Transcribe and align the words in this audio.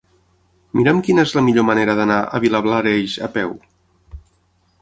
Mira'm 0.79 1.01
quina 1.07 1.25
és 1.29 1.33
la 1.39 1.43
millor 1.49 1.67
manera 1.69 1.95
d'anar 2.01 2.17
a 2.23 2.41
Vilablareix 2.47 3.19
a 3.29 3.31
peu. 3.39 3.55